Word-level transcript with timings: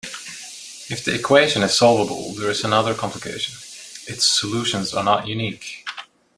If 0.89 1.05
the 1.05 1.13
equation 1.13 1.61
is 1.61 1.77
solvable, 1.77 2.31
there 2.31 2.49
is 2.49 2.63
another 2.63 2.95
complication: 2.95 3.53
its 4.11 4.27
solutions 4.27 4.95
are 4.95 5.03
not 5.03 5.27
unique. 5.27 5.85